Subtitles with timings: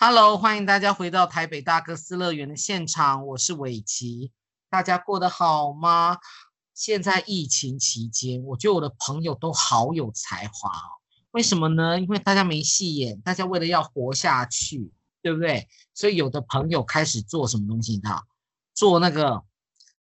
[0.00, 4.30] Hello，欢迎大家回到台北大哥斯乐园的现场，我是伟琪。
[4.70, 6.20] 大家过得好吗？
[6.72, 11.02] 现在疫情期间，我觉得我的朋友都好有才华哦。
[11.32, 11.98] 为什么呢？
[11.98, 15.66] 因为大家没戏演，大家为了要活下去，对不对？
[15.94, 18.24] 所以有的朋友开始做什么东西，你知道？
[18.74, 19.42] 做那个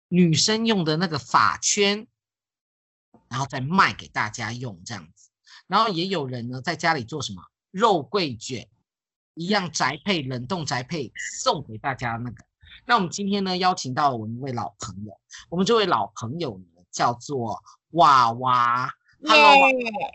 [0.07, 2.07] 女生用的那个发圈，
[3.29, 5.31] 然后再卖给大家用这样子。
[5.67, 8.69] 然后也有人呢，在家里做什么肉桂卷。
[9.35, 12.45] 一样宅配，冷冻宅配送给大家那个。
[12.87, 15.13] 那我们今天呢，邀请到我们一位老朋友，
[15.49, 17.63] 我们这位老朋友呢叫做
[17.93, 18.91] 娃娃。
[19.23, 19.67] Hello，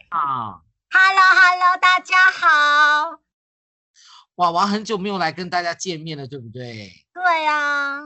[0.09, 3.19] 啊，Hello，Hello，大家好。
[4.35, 6.91] 娃娃很久没有来跟大家见面了，对不对？
[7.13, 7.99] 对啊。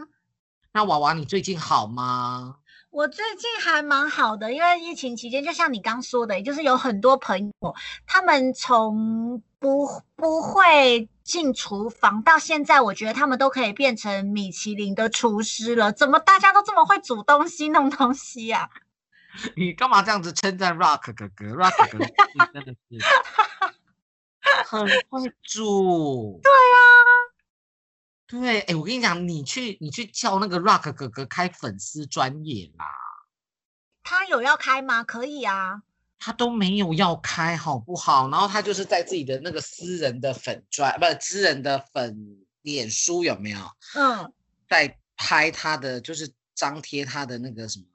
[0.73, 2.58] 那娃娃，你最近好吗？
[2.91, 15.92] 我最近还蛮好的，因为疫情期间，就像你刚说的，也就是有很多朋友，他们从不不会进厨房，到现在，我觉得他们都可以变成米其林的厨师了。
[15.92, 18.72] 怎么大家都这么会煮东西、弄东西呀、啊？
[19.56, 22.06] 你干嘛这样子称赞 Rock 哥哥？Rock 哥哥
[22.53, 23.06] 真的是
[24.66, 26.39] 很会煮。
[26.41, 26.80] 对啊，
[28.28, 32.86] 对，哎，我跟你讲，你去你去叫那个 Rock 哥哥开粉丝专业啦。
[34.03, 35.03] 他有要开吗？
[35.03, 35.84] 可以啊。
[36.20, 38.30] 他都没有要开，好不好？
[38.30, 43.59] 然后他就是在自己的那个私人的粉专，不是私人的粉脸书有没有？
[43.95, 44.34] 嗯，
[44.67, 47.86] 在拍他的，就是张贴他的那个什么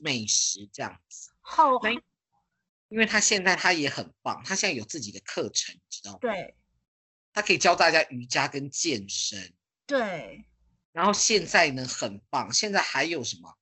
[0.00, 1.30] 美食这样子。
[1.42, 1.72] 好，
[2.88, 6.18] 因为他现在他也很棒，他现在有自己的课程，你知道吗？
[6.22, 6.54] 对，
[7.34, 9.52] 他可以教大家瑜伽跟健身。
[9.86, 10.46] 对，
[10.92, 13.58] 然后现在呢很棒，现在还有什么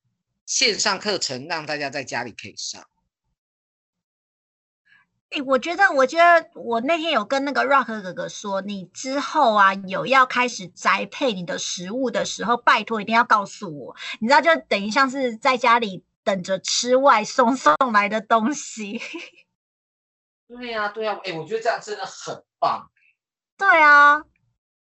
[0.47, 2.87] 线上课程让大家在家里可以上。
[5.35, 19.01] 哎，我觉得，我觉得我那天有跟那个 Rock 哥哥说，你之后啊有要开始宅配你的食物的时候，拜托一定要告诉我，你知道，就等于像是在家里等着吃外送 送来的东西。
[20.49, 22.91] 对呀，对呀，哎，我觉得这样真的很棒。
[23.57, 24.23] 对啊。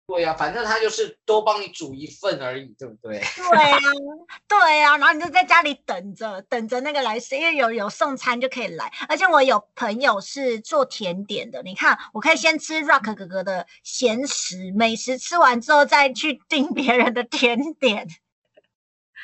[0.04, 3.20] 对呀、啊，反正他就是多帮你煮一份而已，对不对？
[3.36, 8.92] 对呀、啊，对呀、啊，然后你就在家里等着，等着那个来吃，因为有有送餐就可以来。
[9.08, 18.06] 而且我有朋友是做甜点的，你看，我可以先吃 Rock 哥哥的咸食美食，吃完之后再去订别人的甜点。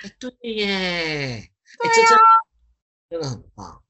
[0.03, 1.51] 哎，对耶，
[1.81, 2.19] 哎，这真
[3.11, 3.83] 真的很棒。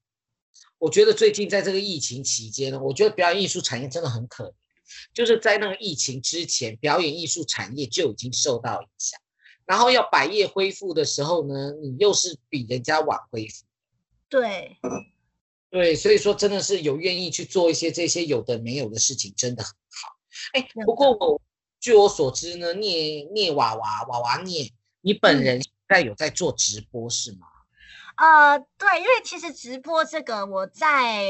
[0.79, 4.53] 我觉得最近在这个疫情期间呢，我觉得表演艺术产业真的很可怜。
[5.13, 9.19] 就是在那个疫情之前，表演艺术产业就已经受到影响，
[9.65, 13.65] 然后要百业恢复的时候呢，你又是比人家晚恢复。
[14.27, 14.77] 对，
[15.69, 20.17] 对，所以说真的是有愿意去做一些这些有的没有的事情，真的很好。
[20.53, 21.41] 哎，不过我
[21.79, 24.71] 据我所知呢，聂聂娃娃娃娃聂，
[25.01, 27.47] 你本人现在有在做直播是吗？
[28.19, 31.23] 呃，对，因为其实直播这个，我在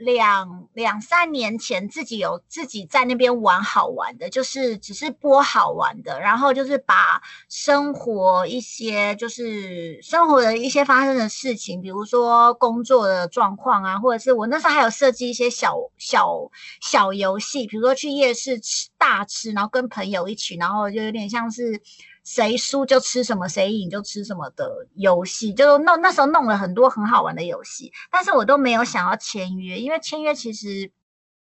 [0.00, 16.50] 两两三年前自己有自己在那边玩好玩的，就是只是播好玩的，然后就是把生活一些就是生活的一些发生的事情，比如说工作的状况啊，或者是我那时候还有设计一些小小
[16.82, 21.80] 小游戏，比如说去夜市吃大吃，然后跟朋友一起，然后就有点像是。
[22.24, 30.90] 谁输就吃什么，谁赢就吃什么的游戏，就弄那时候弄了很多很好玩的游戏，但是我都没有想要签约，因为签约其实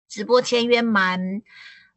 [0.08, 1.42] 直播签约蛮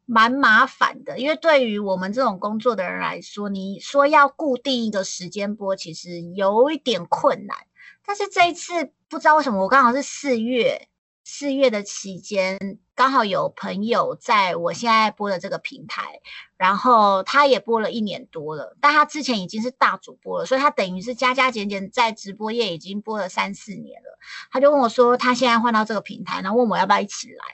[0.04, 7.56] 蛮麻烦的，因为对于我们这种工作的人来说，你说要固定一个时间播，其实有一点困难。
[8.04, 10.88] 但是这一次不知道为什么，我刚好是四月。
[11.26, 12.58] 四月的期间，
[12.96, 16.20] 刚好有朋友在我现在播的这个平台，
[16.56, 24.18] 然后他也播了一年多了，但他之前已经是大主播了，所以他等于是加加减减在直播业已经播了三四年了。
[24.52, 27.44] 他就问我说，他现在换到这个平台，然后问我要不要一起来。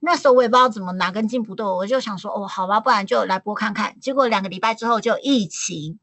[0.00, 4.00] 那时候我也不知道怎么哪根筋不对，我就想说，哦，好吧，不然就来播看看。
[4.00, 6.00] 结果两个礼拜之后就疫情。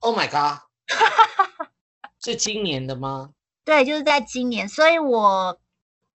[0.00, 0.62] Oh my god！
[2.24, 3.30] 是今年的吗？
[3.64, 5.60] 对，就是在今年，所以我。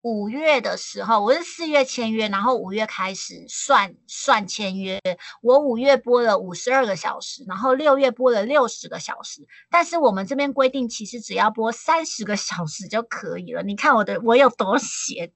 [0.04, 5.00] 五月的时候，我是四月签约，然后五月开始算算签约。
[5.40, 9.40] 我五月播了五十二个小时，然后六月播了六十个小时。
[9.70, 13.62] 但是我们这边规定，其实只要播三十个小时就可以了。
[13.62, 15.32] 你看我的，我有多闲？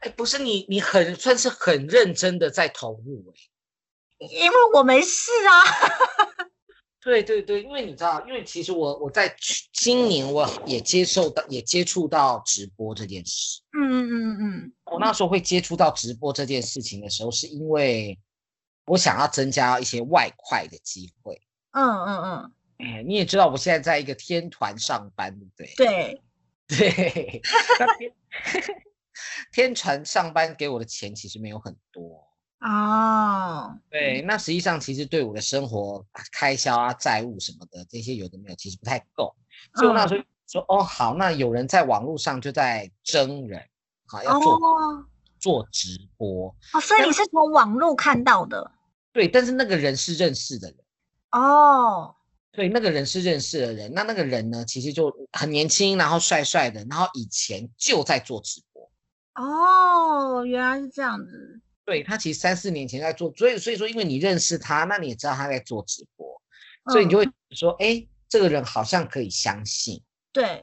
[0.00, 3.32] 哎，不是你，你很算是很认真的在投入
[4.18, 5.62] 哎，因为我没事啊。
[7.08, 9.34] 对对对，因为你知道，因为其实我我在
[9.72, 13.62] 今年我也接受到也接触到直播这件事。
[13.72, 14.72] 嗯嗯嗯嗯。
[14.84, 18.18] 我那时候会接触到直播这件事情的时候，是因为
[18.84, 21.40] 我想要增加一些外快的机会。
[21.70, 22.52] 嗯嗯嗯。
[22.76, 25.74] 哎，你也知道我现在在一个天团上班，对不对？
[25.78, 26.22] 对。
[26.68, 27.42] 对。
[29.50, 32.27] 天团上班给我的钱其实没有很多。
[32.60, 33.78] 哦。
[33.90, 39.34] 对，那实际上其实对我的生活开销啊、债务什么的这些有的没有，其实不太够。
[39.74, 43.62] 所以我那时候说，哦，好，那有人在网络上就在征人，
[44.06, 44.54] 好要做。
[44.54, 45.04] 哦
[45.40, 48.72] 做直播哦，所以你是从网络看到的？
[49.12, 50.76] 对，但是那个人是认识的人
[51.30, 52.12] 哦。
[52.50, 53.94] 对，那个人是认识的人。
[53.94, 58.90] 那那个人呢，其实就很年轻，然后帅帅的，然后以前就在做直播。
[59.36, 61.60] 哦，原来是这样子。
[61.88, 66.42] 对，他其实三四年前在做，所以所以说，因为你认识他，那你也知道他在做直播，
[66.92, 70.02] 所以你就会说，哎、嗯，这个人好像可以相信。
[70.30, 70.62] 对，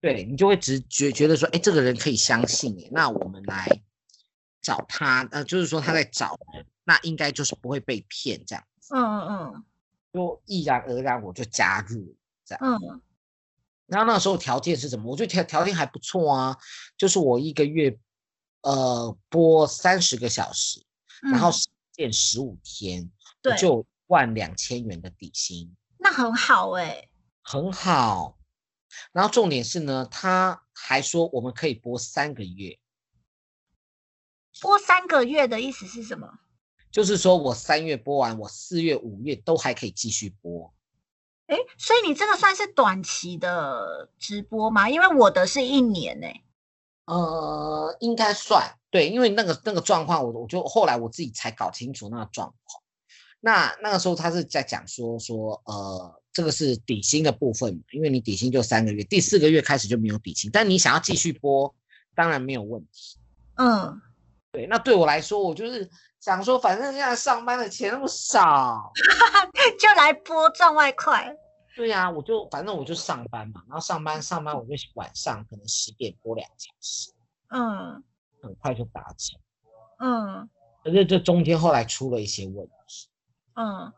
[0.00, 2.88] 对你就会直觉觉得说，哎，这个人可以相信你。
[2.90, 3.68] 那我们来。
[4.62, 8.94] 找他，呃，就是说他在找人，那应该就是不会被骗这样子。
[8.94, 9.64] 嗯嗯嗯，
[10.12, 12.14] 就毅然而然我就加入
[12.46, 12.60] 这样。
[12.64, 13.02] 嗯，
[13.88, 15.10] 然后那时候条件是什么？
[15.10, 16.56] 我觉得条条件还不错啊，
[16.96, 17.98] 就是我一个月，
[18.62, 20.84] 呃，播三十个小时，
[21.20, 21.50] 然后
[21.92, 23.10] 见十五天，
[23.40, 25.74] 对、嗯，就万两千元的底薪。
[25.98, 27.10] 那很好哎、欸，
[27.42, 28.38] 很好。
[29.12, 32.78] 然后重点是呢，他还说我们可以播三个月。
[34.60, 36.38] 播三个月的意思是什么？
[36.90, 40.74] 就是说我三月播完，我四月、五月都还可以继续播。
[41.46, 44.88] 哎，所以你这个算是短期的直播吗？
[44.88, 46.26] 因为我的是一年呢。
[47.06, 52.82] 呃，应该算对，因为那个那个状况，我我就后来我自己才搞清楚那个状况。
[53.40, 61.74] 那那个时候他是在讲说说，呃，这个是底薪的部分嘛，因为你底薪就三个月，第四个月开始就没有底薪，但你想要继续播，
[62.14, 63.18] 当然没有问题。
[63.56, 64.00] 嗯。
[64.52, 65.88] 对，那对我来说，我就是
[66.20, 68.92] 想说，反正现在上班的钱那么少，
[69.80, 71.34] 就来播赚外快。
[71.74, 77.12] 对呀、啊，我就反正我就上班嘛，然后上班上班，我就晚上可能十点播两小时，
[77.48, 78.02] 嗯，
[78.42, 79.40] 很快就达成，
[79.98, 80.48] 嗯，
[80.84, 83.08] 可是这中间后来出了一些问题，
[83.54, 83.92] 嗯，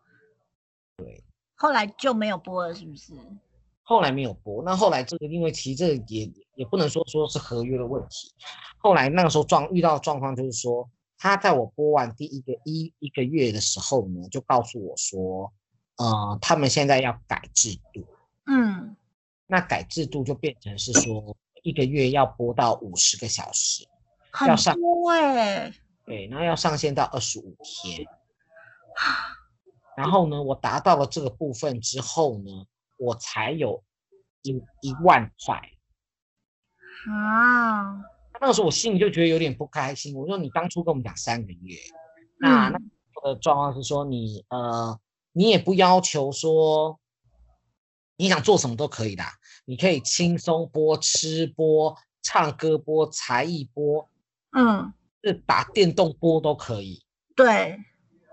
[0.96, 1.24] 对，
[1.56, 3.12] 后来就没有播了，是不是？
[3.82, 8.32] 后来没有播，那后来这个因为其实这个也也不能说说是合约的问题。
[8.78, 10.88] 后来那个时候状遇到的状况就是说，
[11.18, 15.52] 他在我播完第一个一一个月的时候呢，就告诉我说，
[15.96, 18.06] 呃，他们现在要改制度。
[18.46, 18.96] 嗯，
[19.46, 23.86] 那改制度就变成是说一个月要播到五十个小时，
[24.30, 25.72] 很多哎。
[26.04, 28.06] 对，然后要上线到二十五天。
[29.96, 32.66] 然后呢，我达到了这个部分之后呢，
[32.98, 33.82] 我才有
[34.42, 34.50] 一
[34.80, 35.56] 一万块
[37.10, 38.02] 啊！
[38.40, 40.14] 那个时候我心里就觉得有点不开心。
[40.16, 41.76] 我说：“你当初跟我们讲三个月，
[42.38, 44.98] 那、嗯、那的状况是说你呃，
[45.34, 46.98] 你也不要求说
[48.16, 49.24] 你想做什么都可以的，
[49.66, 54.08] 你可以轻松播、吃播、唱歌播、才艺播，
[54.56, 57.04] 嗯，是打电动播都可以。”
[57.36, 57.78] 对。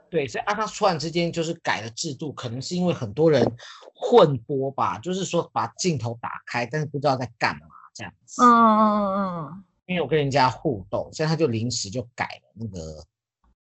[0.09, 3.50] 对，所以啊，他突然之间就是改了制度，可能是因为很多人
[3.95, 7.62] 混播吧，就是说把镜头打开，但是不知道在干嘛
[7.94, 8.44] 这样子。
[8.44, 8.81] 嗯嗯
[9.15, 9.63] 嗯嗯。
[9.86, 13.06] 因为我跟人家互动，所以他就临时就改了那个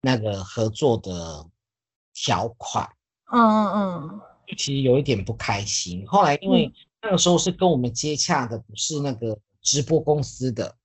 [0.00, 1.44] 那个合作的
[2.14, 2.88] 条款。
[3.32, 4.20] 嗯嗯嗯。
[4.46, 6.06] 就其实有一点不开心。
[6.06, 10.76] 后来因为那个时候是跟我们接洽的，不是那个直播公司的。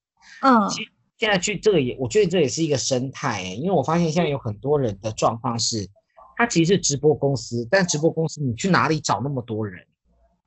[0.42, 0.70] 嗯。
[1.18, 5.88] 现在去这个也，我觉得这也是一个生态欸，因为我发现现在有很多人的状况是，
[6.36, 9.86] 他其实是直播公司，但直播公司你去哪里找那么多人？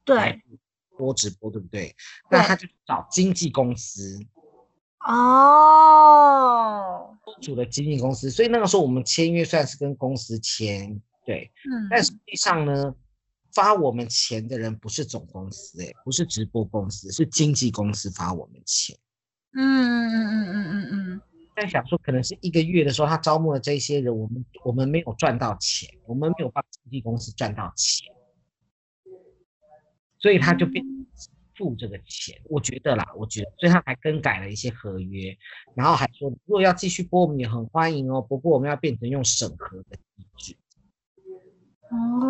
[0.05, 0.43] 对，
[0.99, 1.95] 播直播对不对？
[2.29, 4.19] 那他就找经纪公司。
[5.07, 5.17] 哦，
[7.41, 12.95] 主的经纪公司，所以那个时候我们签约算是跟公司签，对，嗯，但实际上呢，
[13.55, 18.97] 发我们钱的人不是总公司，欸，不是直播公司，是经纪公司发我们钱。
[19.57, 21.21] 嗯嗯嗯嗯嗯嗯嗯，
[21.57, 28.13] 在想说，可能是一个月的时候，他招募了这些人，我们我们没有赚到钱，我们没有帮经纪公司赚到钱，
[30.19, 30.85] 所以他就变
[31.57, 32.39] 付这个钱。
[32.51, 35.39] 我觉得啦，我觉得，所以他还更改了一些合约，
[35.75, 38.21] 然后还说，如果要继续播，我们也很欢迎哦。
[38.21, 39.97] 不过我们要变成用审核的。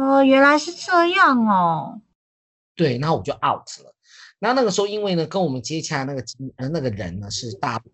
[0.00, 2.00] 哦，原来是这样哦。
[2.74, 3.94] 对，然后我就 out 了。
[4.38, 6.22] 然后那个时候，因为呢，跟我们接洽那个
[6.56, 7.92] 呃那个人呢是大陆，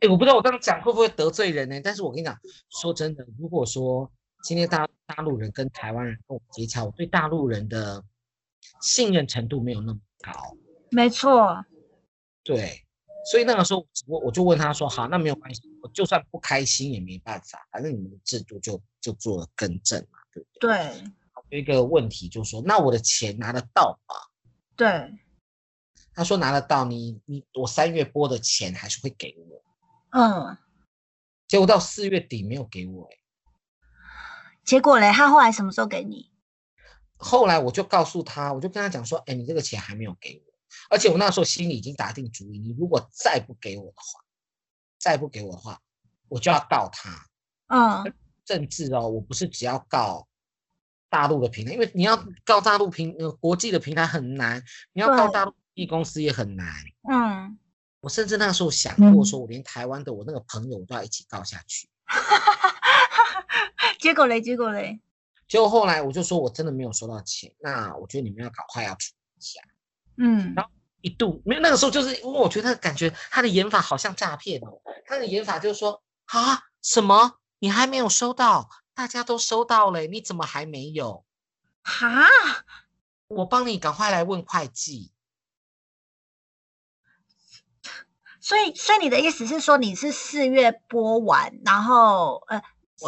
[0.00, 1.80] 哎，我不知道我这样讲会不会得罪人呢？
[1.82, 2.38] 但是我跟你讲，
[2.68, 4.10] 说真的，如果说
[4.44, 8.04] 今天大大陆人跟台湾人跟我接洽，我对大陆人的
[8.80, 10.56] 信任程度没有那么高。
[10.90, 11.64] 没错。
[12.44, 12.84] 对，
[13.30, 20.70] 所以那个时候我我就问他说：“好，那没有关系，我就算不开心也没办法，反正你们的制度就就做了更正嘛，对不对？
[20.70, 21.04] 对。
[21.50, 24.14] 有一个问题就是说，那我的钱拿得到吗？
[24.76, 25.18] 对。
[26.12, 29.62] 他说拿得到，你你我三月拨的钱还是会给我。
[30.10, 30.58] 嗯。
[31.46, 33.18] 结果到四月底没有给我，欸，
[34.64, 36.30] 结果嘞，他后来什么时候给你？
[37.16, 40.52] 后来我就告诉他，我就跟他讲说，哎，你这个钱还没有给我，
[40.90, 44.22] 而且我那时候心里已经打定主意，你如果再不给我的话，
[44.98, 45.80] 再不给我的话，
[46.28, 47.26] 我就要告他。
[47.68, 48.14] 嗯，
[48.48, 50.26] 政治哦，我不是只要告
[51.10, 54.64] 大陆的平台，因为你要告大陆平呃国际的平台很难，
[54.94, 55.52] 你要告大陆
[55.86, 56.66] 公司也很难。
[57.10, 57.58] 嗯，
[58.00, 61.90] 我甚至那时候想过，说我连台湾的我那个朋友我都要一起告下去。
[64.00, 64.98] 结果嘞，结果嘞。
[65.46, 69.60] 结果后来我就说，我真的没有收到钱，那我觉得你们要搞快要处理一下。
[70.16, 70.70] 嗯，然后
[71.02, 74.80] 一度没有那个时候，就是因为我觉得感觉他的演法好像诈骗哦。
[75.04, 77.37] 他的演法就是说啊，什么？
[77.58, 78.70] 你还没有收到？
[78.94, 81.24] 大家都收到了，你怎么还没有？
[81.82, 82.26] 哈，
[83.28, 85.12] 我帮你赶快来问会计。
[88.40, 92.62] 所以，所以你的意思是说，你是四月播完，然后呃。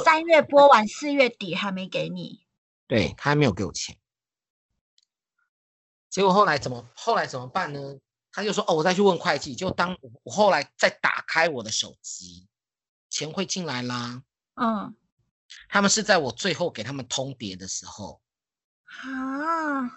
[0.04, 2.46] 三月播完，四月底还没给你，
[2.86, 3.98] 对，他还没有给我钱。
[6.08, 7.98] 结果后来怎么后来怎么办呢？
[8.30, 12.46] 他就说：“哦，我再去问会计。”就当我后来再打开我的手机，
[13.08, 14.22] 钱会进来啦。
[14.62, 14.94] 嗯，
[15.70, 18.20] 他们是在我最后给他们通牒的时候
[18.84, 19.88] 啊，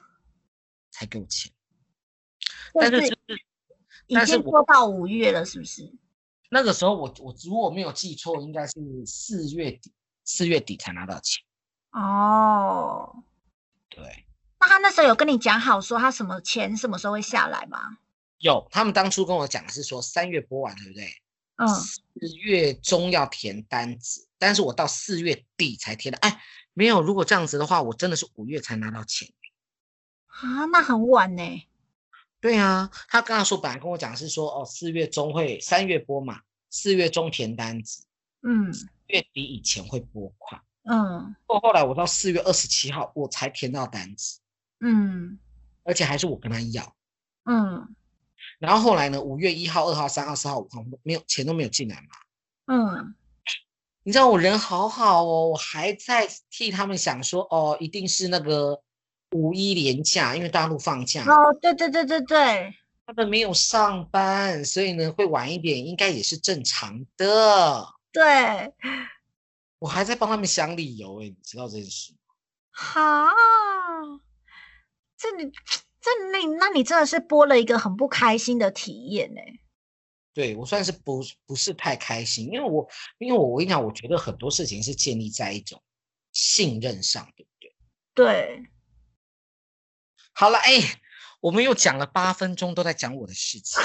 [0.89, 1.51] 才给我钱。
[2.73, 3.43] 但是，但是，就是，
[4.07, 5.93] 已经拖到五月了，是不是？
[6.49, 8.73] 那个时候我我如果没有记错，应该是
[9.05, 9.91] 四月底，
[10.23, 11.43] 四月底才拿到钱。
[11.91, 13.23] 哦，
[13.89, 14.25] 对。
[14.59, 17.97] 那他那时候有跟你讲好说他什么钱什么时候会下来吗？
[18.37, 21.22] 有，他们当初跟我讲的是说三月播完，对不对？
[21.57, 21.67] 嗯。
[21.67, 26.17] 四月中要填单子，但是我到四月底才填的。
[26.19, 26.41] 哎，
[26.73, 29.31] 没有，如果这样子的话，我真的是五月才拿到钱。
[30.27, 31.67] 啊，那很晚呢。
[32.39, 38.03] 对啊，他刚刚说本来跟我讲是说哦，四月中会三月播嘛，四月中填单子，
[38.41, 38.69] 嗯，
[39.07, 44.41] 月底以前会拨款，嗯，后后来我到四月二十七号我才填到单子，
[44.81, 45.39] 嗯，
[45.83, 46.93] 而且还是我跟他要，
[47.45, 47.95] 嗯，
[48.63, 52.15] 然后后来呢，五月一号、二号、三号、四号、五号没有钱都没有进来嘛，
[52.73, 53.13] 嗯，
[54.03, 58.81] 你知道我人好好哦，我还在替他们想说哦，一定是那个。
[59.35, 61.25] 五一连假，因为大陆放假。
[61.25, 62.71] 哦，对对对对对，
[63.03, 67.83] 他们没有上班，所以呢会晚一点，应该也是正常的。
[68.11, 68.71] 对，
[69.79, 72.19] 我还在帮他们想理由诶，你知道这件事吗？
[72.69, 73.31] 哈，
[75.17, 75.51] 这你
[76.03, 79.39] 这那那你真的是播了一个很不开心的体验呢。
[80.33, 82.85] 对，我算是不不是太开心，因为我
[83.19, 85.81] 因为我我跟你讲，我觉得很多事情是建立在一种
[86.33, 87.73] 信任上，对不对？
[88.13, 88.63] 对。
[90.33, 90.99] 好了，哎，
[91.39, 93.81] 我们又讲了八分钟，都在讲我的事情。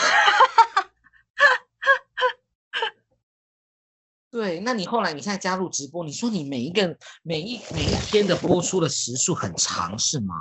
[4.31, 10.35] 对，那你后来你现在加入直播，你说你每一个每一每一天的播出的时数很长，是吗？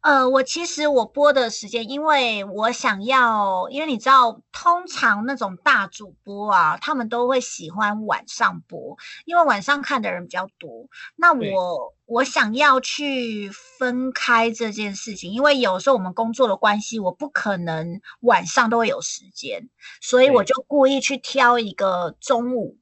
[0.00, 8.96] 呃，我其实我播的时间，因为我想要，因为你知道，通常那种大主播啊，他们都会喜欢晚上播，
[9.26, 10.88] 因为晚上看的人比较多。
[11.16, 19.68] 那我我想要去分开这件事情，因为有时候我们工作的关系，我不可能晚上都会有时间，
[20.00, 22.78] 所以我就故意去挑一个中午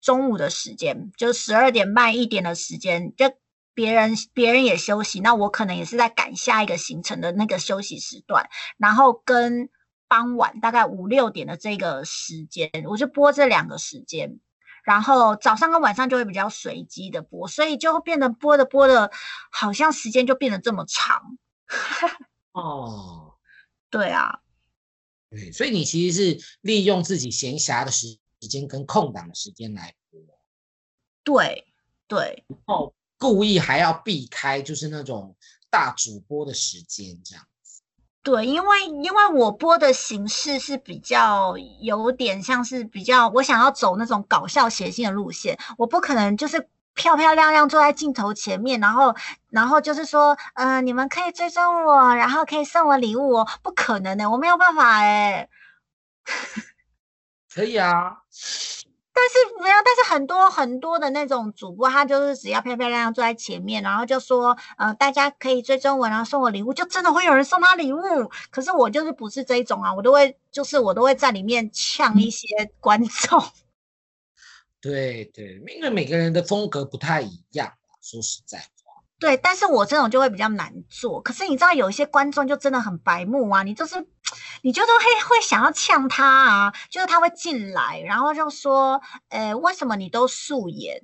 [0.00, 3.32] 中午的时间，就十二点半一点的时间，就。
[3.74, 9.68] 别人别人也休息，那我可能也是在赶下一个行程的那个休息时段，然后跟
[10.06, 14.38] 傍晚大概五六点的这个时间，我就播这两个时间，
[14.84, 19.10] 然后早上跟晚上就会比较随机的播，所以就会变得播的播的，
[19.50, 21.36] 好像时间就变得这么长。
[22.52, 23.34] 哦，
[23.90, 24.38] 对啊，
[25.30, 30.20] 对，所以你其实是利用自己闲暇的时时间跟空档的时间来播。
[31.24, 31.66] 对
[32.06, 32.44] 对。
[32.66, 32.92] 哦。
[33.24, 35.34] 故意还要避开，就是那种
[35.70, 37.80] 大主播的时间这样子。
[38.22, 49.16] 对，因为因为我播的形式是比较有点像是比较，我想要走那种搞笑谐星的路线，我不可能就是漂漂亮亮坐在镜头前面，然后
[49.48, 55.48] 然后就是说，嗯、呃，你们可以追踪我，然后可以送我礼物哦，不可能的，我没有办法哎。
[57.54, 58.18] 可以啊。
[59.16, 68.00] 但是没有，但是很多很多的那种主播，他就是只要漂漂亮亮坐在前面，然后就说，呃，大家可以追踪我，然后送我礼物，就真的会有人送他礼物。
[68.50, 72.46] 可是我就是不是这一种啊，我都会就是我都会在里面呛一些
[72.80, 73.40] 观众。
[74.82, 78.64] 对对，因为每个人的风格不太一样，说实在话。
[79.20, 81.22] 对，但是我这种就会比较难做。
[81.22, 84.06] 可是你知道，有一些观众就真的很白目啊，你就是，
[84.62, 91.02] 你就都会会想要呛他啊，就是他会进来，然后就说，呃，为什么你都素颜？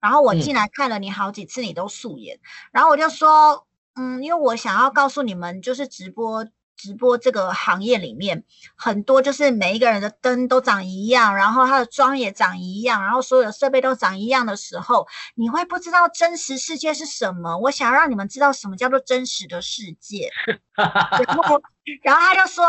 [0.00, 2.40] 然后我进来看了你好几次，你都素颜，嗯、
[2.72, 6.46] 然后我就说，嗯，因为我想要告诉你们，就是直播。
[6.76, 8.44] 直播这个行业里面，
[8.76, 17.56] 很多就是每一个人的灯都长一样，然后他的妆也长一样，然后所有的设备都长一样的时候，你会不知道真实世界是什么。
[17.58, 20.30] 我想让你们知道什么叫做真实的世界。
[20.76, 21.60] 然后，
[22.02, 22.64] 然后他就说：“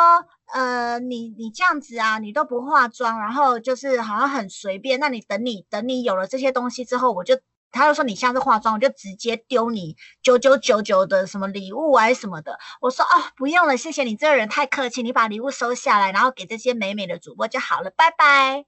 [0.53, 4.99] 呃，你你这样子啊，你都不化妆，然后就是好像很随便。
[4.99, 7.39] 那你等你等你有了这些东西之后，我就。”
[7.75, 12.57] 他就说，你下次化妆，我就直接丢你九九九九的什么礼物啊什么的。
[12.79, 18.65] 我说哦，不用了，谢谢你这个人太客气，你把礼物收下来，然后给这些美美的主播就好了，拜拜。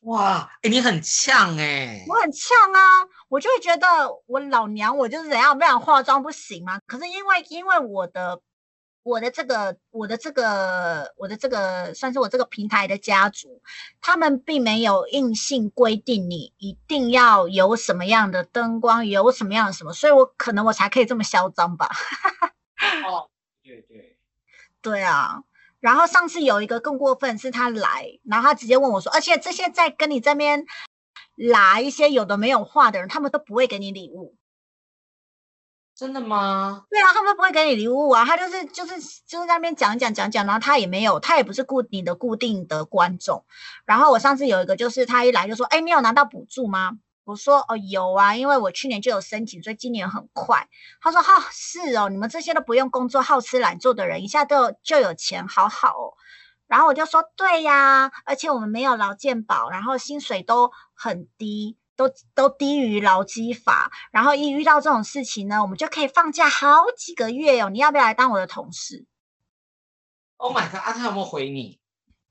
[0.00, 2.80] 哇，哎，你很呛哎，我很呛啊，
[3.28, 3.86] 我就会觉得
[4.26, 6.80] 我老娘我就是怎样，不想化妆不行吗？
[6.86, 8.40] 可是因为因为我的。
[9.08, 13.62] 我的这个，我的这个，我的这个，算是我这个平台的家族，
[14.02, 21.88] 他们并没有硬性规定你一定要有什么样的灯光，有什么样的什么，所以我可能我才可以这么嚣张吧。
[23.06, 23.30] 哦，
[23.64, 24.18] 对对，
[24.82, 25.42] 对啊。
[25.80, 30.66] 然后上次有一个更过分，是他来，然后他直接问我说，而且这些在跟你这边
[31.34, 34.36] 拉一些有的没有话的人，他们都不会给你礼物。
[35.98, 36.84] 真的吗？
[36.88, 38.94] 对啊，他们不会给你礼物啊，他就是就是
[39.26, 43.44] 就是在那边讲讲讲讲，然后他也没有，他也不是固定的固定的观众。
[43.84, 46.92] 然后我上次有一个，就是他一来就说：“哎，你有拿到补助吗？”
[47.26, 50.68] 我说：“哦，有啊，因为我去年就有申请，所以今年很快。”
[51.02, 56.14] 他说：“哈、是哦，你们这些都不用工作、好吃懒做的人，一下都就有钱，好好哦。”
[56.68, 67.70] 然后我就说：“对呀，而且我们没有劳健保，然后薪水都很低。”都都低于劳基法，然后一遇到这种事情呢，我们就可以放假好几个月哦。
[67.70, 69.04] 你要不要来当我的同事
[70.36, 70.76] ？Oh my god！
[70.76, 71.80] 啊，他有没有回你？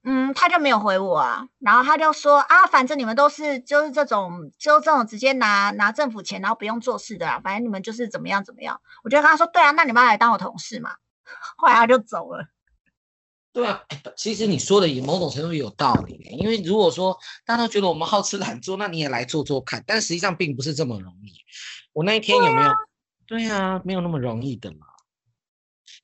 [0.03, 1.49] 嗯，他就没有回我啊。
[1.59, 7.41] 然后他就说啊，反正你们都是就是这种，就这种直接拿拿政府钱，然后不用做事的啊。
[7.43, 8.79] 反正你们就是怎么样怎么样。
[9.03, 10.91] 我就跟他说，对啊，那你们要来当我同事嘛？
[11.57, 12.47] 后来他就走了。
[13.57, 13.83] 对啊，
[14.15, 21.33] 其实你说的也某种程度有道理，因为如果说大家都觉得我们好吃懒做，那你也来做做看，但实际上并不是这么容易。
[21.91, 22.71] 我那一天有没有？
[23.25, 24.85] 对啊，没有那么容易的嘛。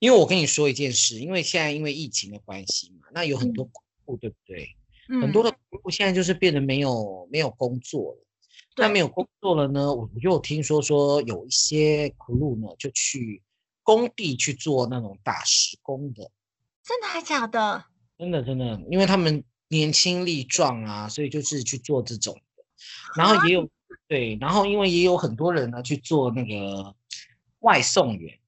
[0.00, 3.72] 因为我跟你说一件事，因为现在因为疫情的关系嘛，那有很多客
[4.04, 4.74] 户，对不对？
[5.08, 8.26] 嗯、很多的客户现在就是变得没有没有工作了。
[8.76, 13.40] 那没有工作了呢，我就听说说有一些客户呢，就去
[13.84, 16.28] 工地去做那种打石工的。
[16.84, 17.84] 真的还假的？
[18.18, 22.64] 真的真的，因为他们年轻力壮啊，所以就是去做这种的。
[23.16, 23.68] 然后也有
[24.06, 26.94] 对，然后因为也有很多人呢去做那个
[27.60, 28.38] 外送员。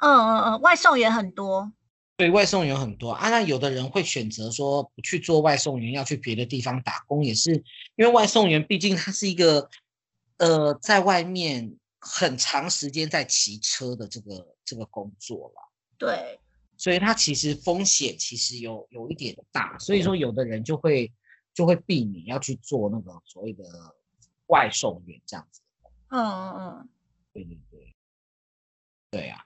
[0.00, 1.72] 嗯嗯嗯，外送员很多。
[2.16, 3.30] 对，外送员很多啊。
[3.30, 7.52] 那有的人会选择说不去做外送员，要去别的地方打工，也是
[7.96, 9.70] 因为外送员毕竟他是一个
[10.36, 15.72] 呃，在外面很长时间在骑车的这个这个工作了。
[15.96, 16.38] 对。
[16.78, 21.12] 所以它其实风险其实有有一点大，所以说有的人就会
[21.52, 23.64] 就会避免要去做那个所谓的
[24.46, 25.60] 外送员这样子。
[26.08, 26.88] 嗯嗯嗯，
[27.34, 27.94] 对对对，
[29.10, 29.44] 对啊。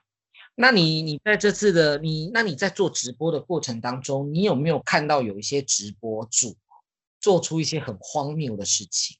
[0.55, 6.55] 那你你在这次的你，那你在做直播的过程当中，你有没有看到有一些直播主
[7.19, 9.17] 做出一些很荒谬的事情？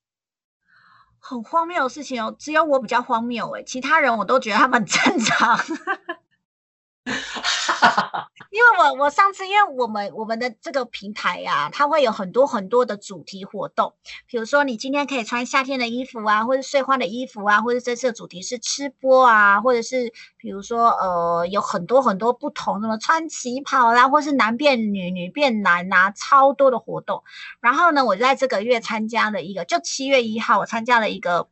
[1.17, 5.57] 很荒谬的事情哦，只有我比较荒谬哎，其他人我都觉得他们很正常。
[8.51, 13.93] 因为我我上次因为我们我们的这个平台呀、啊，它会有很多很多的主题活动，
[14.27, 27.23] 比如说你今天可以穿夏天的衣服啊，或者碎花的衣服啊，或者这次的主题是吃播啊，或者是比如说呃有很多很多不同的穿旗袍啦、啊，或是男变女女变男啊，超多的活动。
[27.59, 31.47] 然后呢，我在这个月参加了一个，就七月一号我参加了一个。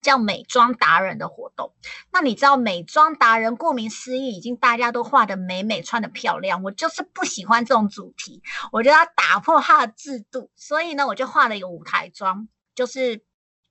[0.00, 1.72] 叫美妆达人的活动，
[2.12, 6.62] 那你知道美妆达人顾名思义，已经大家都画的美美，穿的漂亮。
[6.62, 13.27] 我就是不喜欢这种主题，我觉得要打破它的制度，所以呢，我就画了一个舞台妆，就是。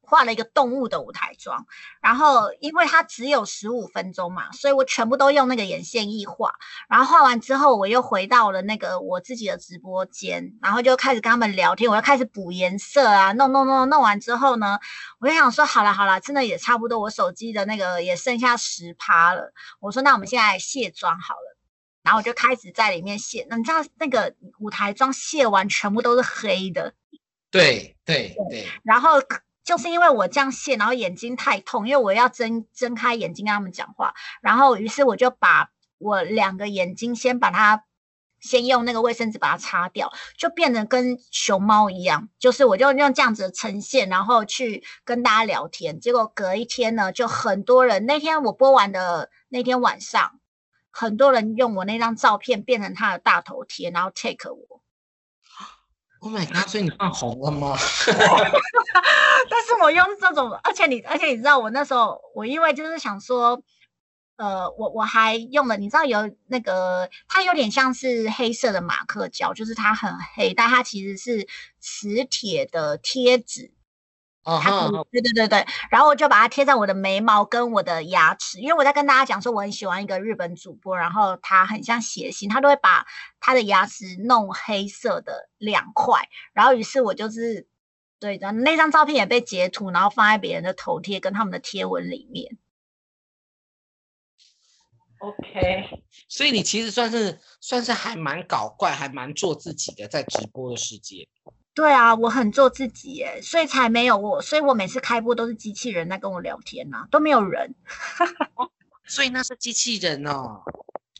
[0.09, 1.65] 画了一个动物的舞台妆，
[2.01, 6.53] 然后因为它只有十五分钟嘛，所以我全部都用那个眼线液画。
[6.87, 11.91] 然后画完之后，我又回到了那个我自己的直播间，然后就开始跟他们聊天。
[11.91, 14.79] 我又开始补颜色啊，弄弄弄弄完之后呢，
[15.19, 19.51] 我就想说，好了好了，真的也差不多，我手机的那个也剩下十趴了。
[19.81, 21.57] 我说，那我们现在卸妆好了，
[22.01, 23.45] 然后我就开始在里面卸。
[23.49, 26.93] 那你知道那个舞台妆卸完全部都是黑的。
[27.51, 28.67] 对对对。
[28.83, 29.21] 然后
[29.67, 37.83] 就是因为我这样卸，然后眼睛太痛，因为我要睁睁开眼睛跟他们讲话，然后于是我就把我两个眼睛先把它。
[38.39, 42.29] 先用那个卫生纸把它擦掉，就变得跟熊猫一样。
[42.37, 45.99] 就是我就用这样子的呈现，然后去跟大家聊天。
[45.99, 48.05] 结果隔一天呢，就很多人。
[48.05, 50.39] 那天我播完的那天晚上，
[50.91, 54.76] 很多人用我那张照片变成他的大头贴，然后 take 我。
[56.19, 56.67] Oh my god！
[56.67, 57.77] 所以你放红了吗？
[59.49, 63.61] 但是我用这种，而且你，而且你知道，我那时候我因为就是想说。
[64.37, 71.47] 呃，我我还用了，你知道有那个，它有点像是黑色的马克胶，就是它很黑，但它其实是
[71.79, 73.71] 磁铁的贴纸。
[74.47, 83.05] 哦，对对对对，然后我就把它贴在我的眉毛跟我的牙齿，因为我在跟大家讲说我很喜欢一个日本主播，然后他很像谐星，他都会把
[83.41, 87.67] 他的牙齿弄黑色的两块，然后于是我就是
[88.21, 92.57] 对的，那张照片也被截图，然后放在别人的头贴跟他们的贴文里面。
[95.19, 101.27] OK，所以你其实算是算是还蛮搞怪，还蛮做自己的，在直播的世界。
[101.77, 107.75] 对啊，我很做自己耶，所以才没有我，所以我每次开播都是机器人在跟我聊天呐、啊，都没有人。
[108.55, 108.71] 哦，
[109.05, 110.63] 所以那是机器人哦。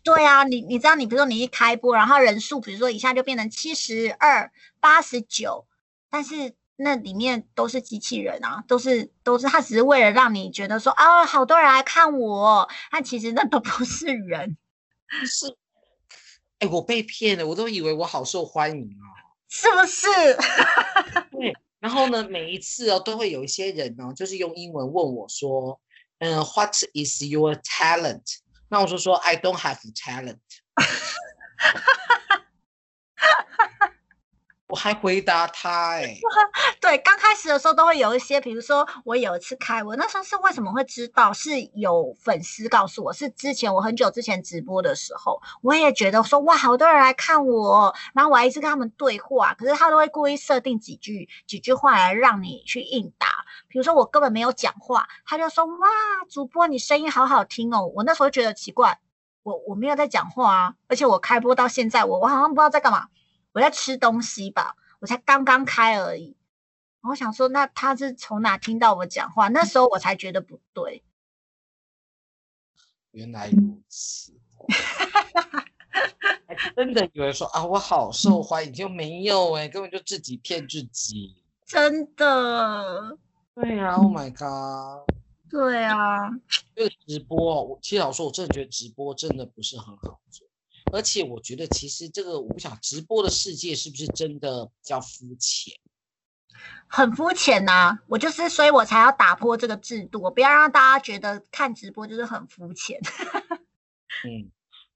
[0.04, 5.67] 对啊，你你知道，你比如说你一开播，然后人数比如说一下就变成七十二、八十九，
[6.10, 6.56] 但是。
[6.80, 14.56] 那里面都是机器人啊，都是都是，他只是为了让你觉得说啊，好多人来看我，但其实那都不是人，
[15.26, 15.48] 是，
[16.60, 19.10] 哎、欸，我被骗了，我都以为我好受欢迎哦，
[19.50, 20.08] 是不是？
[21.32, 25.80] 对，然后呢，每一次哦，都会有一些人呢、哦，就是用英文问我说，
[26.20, 28.24] 嗯，What is your talent？
[28.70, 30.40] 那我就说 I don't have talent。
[34.68, 36.18] 我还回答他哎、
[36.82, 41.32] 对，刚开始的时候都会有一些，比如说我有一次开，我那时候是为什么会知道？
[41.32, 55.88] 是有粉丝告诉我，是之前我很久之前直播的时候，我也觉得说哇，好多人来看我，然后我还一直跟他们对话，可是他都会故意设定几句几句话来让你去应答，比如说我根本没有讲话，他就说哇，
[56.30, 59.00] 主播你声音好好听哦，我那时候觉得奇怪，
[59.44, 63.08] 我我没有在讲话啊，而且我开播到现在，我我好像不知道在干嘛。
[63.58, 66.38] 我在吃东西吧，我才刚刚开而已。
[67.02, 69.48] 我想说，那他是从哪听到我讲话？
[69.48, 71.04] 那时候我才觉得不对。
[73.10, 74.32] 原来如此，
[76.46, 81.36] 还 真的以为说啊，我好受欢迎，就没有哎、欸，根本就自己骗自己。
[81.65, 83.17] 真的？
[83.56, 85.04] 对啊，Oh my god！
[85.50, 86.30] 对啊，
[86.76, 90.47] 这个直播，我其实老实说，我真的觉得直播真的不是很好做。
[90.93, 95.73] 而且我觉得，其实这个我不想直播的世界是不是真的比较肤浅？
[96.88, 98.00] 很肤浅呐！
[98.08, 103.00] 我就是，所以我才要打破这个制度，我不要让大家觉得看直播就是很肤浅。
[104.26, 104.50] 嗯，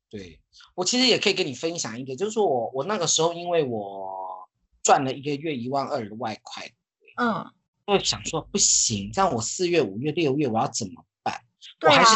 [0.10, 0.39] 对，
[0.73, 4.49] 我其实也可以跟你分享一个，就是说我我那个时候，因为我
[4.82, 6.71] 赚了一个月一万二的外快，
[7.17, 7.51] 嗯，
[7.86, 11.43] 我想说不行，这样我四月、五月、六月我要怎么办？
[11.82, 12.15] 我还是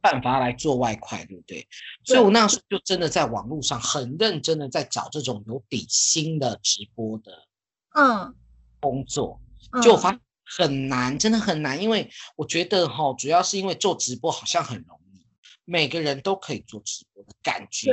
[0.00, 1.60] 办法来做外快，对不对？
[1.60, 1.68] 对，
[2.04, 7.46] 所以我那时候就真的在网络上很认真的在找这种有底薪的直播的，
[7.94, 8.34] 嗯，
[8.80, 9.40] 工作，
[9.82, 15.26] 就发现很难，真的很难，因为我觉得哈，主要是因为做直播好像很容易，
[15.64, 17.92] 每个人都可以做直播的感觉，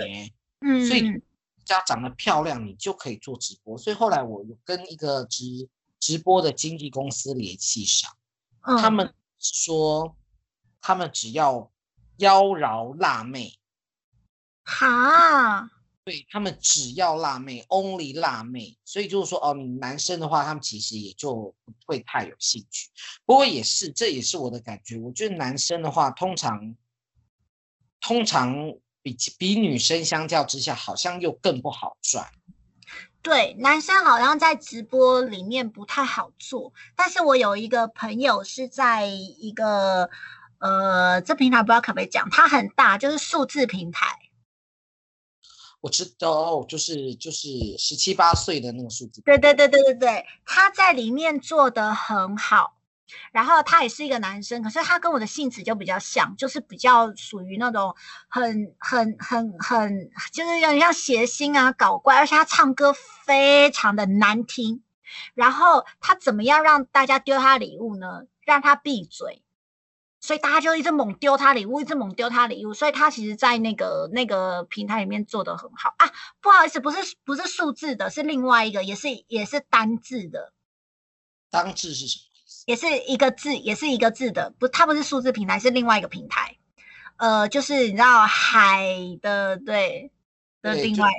[0.62, 3.78] 嗯，所以只要长得漂亮，你就可以做直播。
[3.78, 5.68] 所以后来我跟一个直
[6.00, 8.12] 直播的经纪公司联系上，
[8.62, 10.16] 他们说
[10.80, 11.72] 他们只要。
[12.18, 13.54] 妖娆辣妹，
[14.64, 15.70] 哈，
[16.06, 22.90] 对，他们只要辣妹，only 辣妹，所以就是说哦，你男生的话，他们其实也就不会太有兴趣。
[23.26, 24.98] 不过也是，这也是我的感觉。
[24.98, 26.76] 我觉得男生的话，通常
[28.00, 28.56] 通常
[29.02, 32.26] 比比女生相较之下，好像又更不好赚。
[33.22, 36.72] 对，男生好像在直播里面不太好做。
[36.96, 40.10] 但是我有一个朋友是在一个。
[40.60, 44.20] 呃，这平台不知道可不可以讲，它很大，就是数字平台。
[45.82, 49.22] 我知道，就是就是十七八岁的那个数字。
[49.22, 52.78] 对对对对对对，他在里面做的很好，
[53.32, 57.96] 然后他也是一个男生，可是他跟我的性子就比较像，就是比较属于那种
[58.28, 62.92] 很很很很，就是有点像谐星啊，搞怪，而且他唱歌
[63.26, 64.82] 非常的难听。
[65.36, 68.24] 然后他怎么样让大家丢他礼物呢？
[68.44, 69.44] 让他闭嘴。
[70.26, 76.12] 所以大家就一直猛丢他礼物，一直猛丢他礼物，所以他其实，在那个那个平台里面做的很好啊。
[76.42, 80.52] 不好意思，不是不是数字的，是另外一个，也是也是单字的。
[81.52, 82.24] 单字是什么？
[82.66, 86.58] 也是一个字，也是一个字的，不，它不是数字平台，是另外一个平台。
[87.18, 88.90] 呃，就是你知道海
[89.22, 90.12] 的对
[90.64, 91.12] 的另外。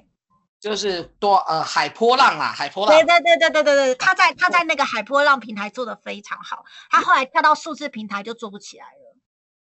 [0.58, 2.94] 就是多呃海波浪啊，海波浪。
[2.94, 9.16] 对对对对对对对，他在他在那个海波浪平台做的非常好，他后来跳到数字平台就做不起来了。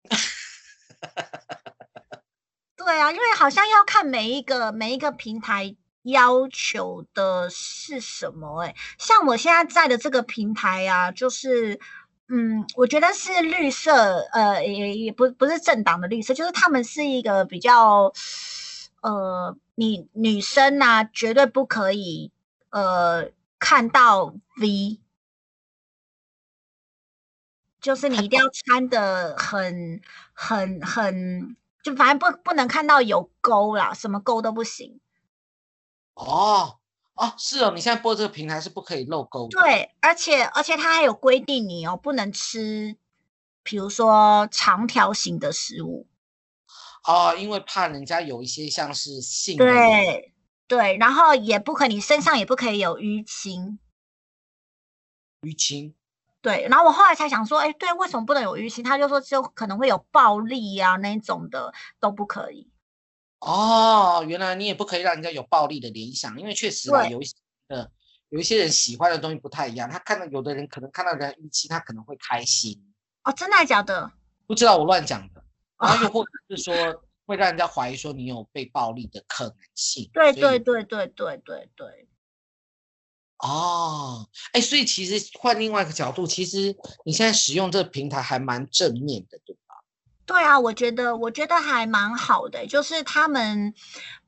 [2.77, 11.81] 对啊，因为好像要看每一个每一个平台要求的是什么哎、欸，像我现在在的这个平台啊，就是
[12.29, 18.13] 嗯，我觉得是绿色，呃，也也不不是政党的绿色，就是他们是一个比较。
[19.05, 22.33] 呃，你女生呐、啊，绝对不可以
[22.71, 24.99] 呃看到 V，
[27.83, 30.01] 就是你一定要穿的很
[30.33, 34.99] 很很，就反正不不能看到有沟啦，什么沟都不行。
[36.15, 36.79] 哦
[37.13, 39.61] 哦，是哦，你现在播这个平台是不可以露沟的。
[39.61, 42.97] 对，而且而且它还有规定你哦，不能吃，
[43.63, 46.07] 比如说长条形的食物。
[47.05, 50.33] 哦，因为怕人家有一些像是性对
[50.67, 53.79] 对，然后也不可以，你身上也不可以有淤青。
[55.43, 55.95] 淤青。
[56.41, 58.83] 对，然后我后来才想说，哎，对，为什么不能有淤青？
[58.83, 62.71] 他就说就可能会有暴力啊那种的都不可以。
[63.41, 67.35] 哦，原来你也不可以让人家有暴力的联想，因为确实啊，有一些
[67.69, 67.87] 呃
[68.31, 69.89] 有一些人喜欢的东西不太一样。
[69.91, 72.95] 他看到有的人可能看到人家淤青，他可能会开心。
[73.25, 74.11] 哦，真的还假的？
[74.47, 75.44] 不知道，我乱讲的。
[75.79, 76.75] 然后又或者是说，
[77.27, 80.11] 会让人家怀疑说你有被暴力的可能性。
[80.13, 82.09] 对对对对对对对。
[83.39, 89.75] 哦，哎，所以其实换另外一个角度，其实你现在使用这个平台还蛮正面的，对吧？
[90.25, 93.75] 对啊，我觉得我觉得还蛮好的，就是他们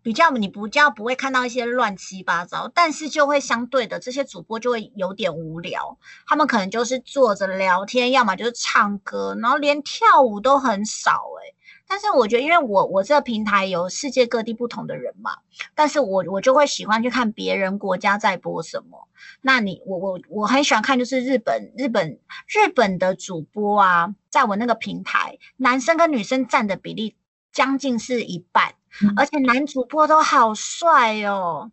[0.07, 11.53] 比较你不叫不会看到一些乱七八糟，但是就会相对的这些主播就会有点无聊，他们可能就是坐着聊天，要么就是唱歌，然后连跳舞都很少哎。
[11.89, 15.39] 但是我觉得，因为我我这个平台有世界各地不同的人嘛，
[15.75, 19.09] 但是我我就会喜欢去看别人国家在播什么。
[19.41, 27.17] 那你我我我很喜欢看，就是日本日本日本的主播啊，在我那个平台，男生跟女生占的比例
[27.51, 28.75] 将近是一半，
[29.17, 31.71] 而且男主播都好帅哦。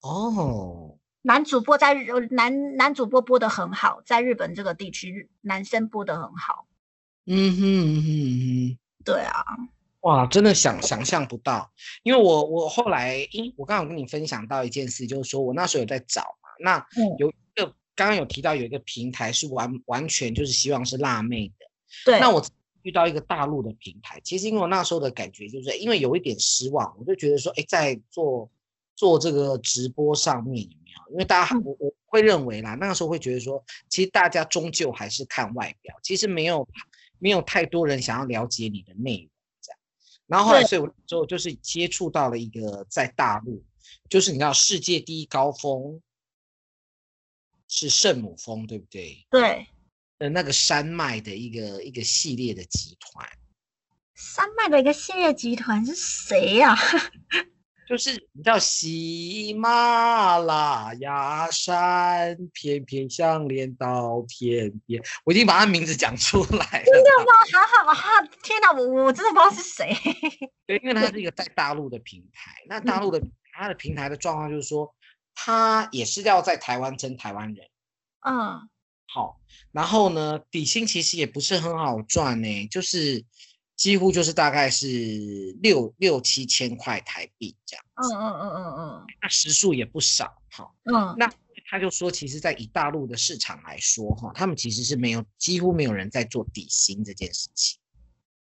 [0.00, 6.66] 哦，男主播在日男男主播播得很好，在日本这个地区，男生播得很好。
[7.26, 8.38] 嗯哼嗯哼嗯
[8.74, 8.78] 哼。
[9.04, 9.44] 对啊，
[10.02, 11.72] 哇，真的想想象不到，
[12.04, 16.86] 因为我我后来，因我刚刚有跟你分享到一件事，就是说我那时候有在找嘛，那
[17.18, 21.66] 有一个、嗯、刚刚有提到有一个平台是完完全就是希望是辣妹的，
[22.04, 22.40] 对，那我
[22.82, 28.50] 遇到一个大陆的平台，其实因为我那时候的感觉就是因为有一点失望，我就觉得说，哎，在做
[28.94, 31.12] 做这个直播上面有没有？
[31.12, 36.68] 因为大家我我会认为啦，那个时候会觉得说，其实大家终究还是看外表，其实没有。
[37.18, 39.78] 没有太多人想要了解你的内容，这样。
[40.26, 43.62] 然后后来，所以我之后就是接触到了一个在大陆，
[44.08, 46.02] 就是你知道世界第一高峰
[47.68, 49.24] 是圣母峰，对不对？
[49.30, 49.68] 对。
[50.22, 53.28] 的那个山脉的一个一个系列的集团。
[54.14, 56.78] 山脉的一个系列集团是谁呀、啊？
[57.88, 65.02] 就是你知道喜马拉雅山，偏偏相连到天边。
[65.24, 66.84] 我已经把他名字讲出来了。
[66.84, 67.32] 真的吗？
[67.52, 69.92] 好好好，天哪，我我真的不知道是谁。
[70.68, 72.62] 对，因为他是一个 在大陆的平台。
[72.68, 73.20] 那大陆的
[73.52, 74.94] 他的平台的状况就是说，
[75.34, 77.66] 他也是要在台湾争台湾人。
[78.24, 78.68] 嗯。
[79.12, 79.40] 好，
[79.72, 83.24] 然后呢，底薪其实也不是很好赚呢，就是。
[83.74, 84.86] 几乎就是大概是
[85.60, 91.28] 六六七千块台币这样子，嗯嗯嗯嗯嗯，那时数也不少哈，嗯，那
[91.68, 97.80] 他就说，其实，在以大陆的市场来说哈，他们其实是没有几乎没有人在做底薪这件事情，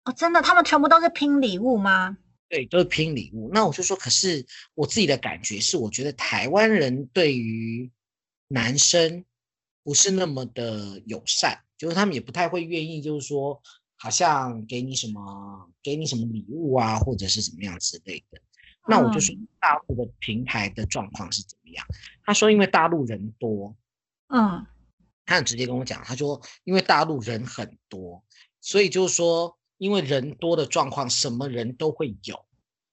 [0.05, 2.17] 哦，真的，他们全部都是拼礼物吗？
[2.47, 3.49] 对，都是拼礼物。
[3.51, 7.91] 那我就说，可是我自己的感觉是，我觉得台湾人对于
[8.47, 9.25] 男生
[9.85, 13.61] 不是那么的友善，就是他们也不太会愿意，就是说。
[13.97, 18.39] 好像给你什么，给你什么礼物啊，或者是怎么样之类的。
[18.87, 21.87] 那我就说大陆的平台的状况是怎么样？
[22.23, 23.73] 他说因为大陆人多，
[24.27, 24.67] 嗯，
[25.25, 28.21] 他很直接跟我讲，他说因为大陆人很多，
[28.59, 32.45] 所以就是说因为人多的状况，什么人都会有，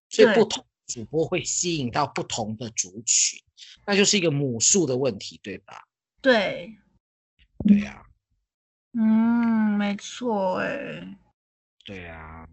[0.09, 3.41] 所以不同主播会吸引到不同的族群，
[3.85, 5.89] 那就是一个母数的问题，对吧？
[6.23, 6.79] 对，
[7.67, 8.03] 对呀。
[8.95, 11.17] 嗯，没错，哎，
[11.85, 12.45] 对啊。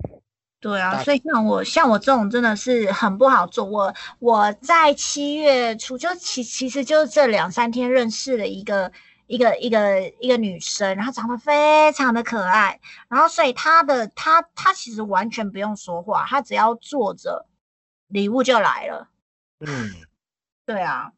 [0.62, 3.64] 对啊，所以像我像我这种真的是很不好做。
[3.64, 8.92] 我我在七月初就其其实就是这两三天认识了一个
[9.28, 17.48] 一个一个一个女生，然后长得非常的可爱，然后所以她的她她其实完全不用说话，她只要坐着，
[18.08, 19.08] 礼物就来了。
[19.60, 19.90] 嗯，
[20.66, 21.14] 对啊。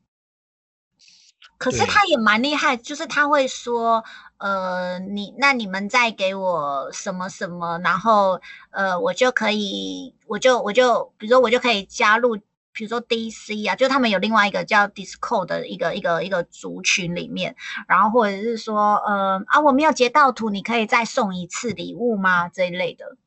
[1.62, 4.04] 可是他也蛮厉害，就是他会说，
[4.38, 12.36] 呃，你那你们再给我什么什么，然后呃，我就可以，我就我就，比如说我就可以加入，
[12.74, 17.56] 比如说 DC 啊，就他们有另外一个叫 Discord 的一个一个一个族群里面，
[17.88, 22.50] 然后或者是说，呃啊，我没有截到图，你可以再送一次礼物吗？
[22.50, 23.18] 这一类的，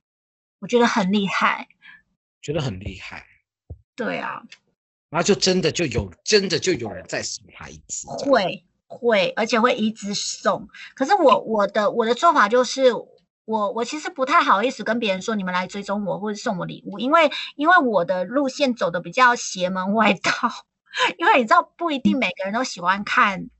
[0.58, 1.68] 我觉得很厉害，
[2.42, 3.24] 觉得很厉害，
[3.94, 4.42] 对啊。
[5.14, 10.68] 然后就真的就有真的就有人在送他一支，会会，而且会一直送。
[10.96, 12.92] 可是我我的我的做法就是，
[13.44, 20.32] 我我其实不太好意思跟别人说，你们来追踪我或者送我礼物，因为因为我的路线走的比较邪门外道。
[21.16, 23.50] 因为你知道，不一定每个人都喜欢看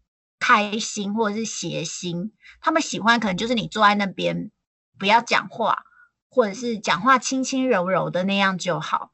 [0.41, 4.51] 开心或者是邪心，他们喜欢可能就是你坐在那边
[4.99, 5.85] 不要讲话，
[6.29, 9.13] 或者是讲话轻轻柔柔的那样就好。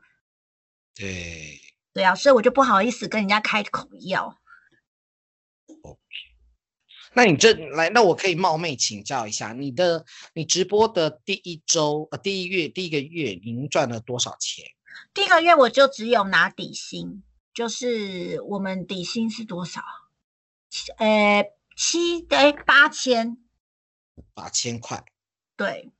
[0.94, 1.60] 对。
[1.92, 4.38] 对啊，所以我就不好意思跟人家开口要。
[7.12, 14.64] 那你这来，那我可以冒昧请教一下，你的你直播的第一周呃第一月第一个月，您赚了多少钱？
[15.12, 19.82] 第一个月我就只有拿底薪，就是我们底薪是多少？
[20.98, 23.38] 呃，七哎八千，
[24.32, 25.04] 八千块。
[25.56, 25.90] 对，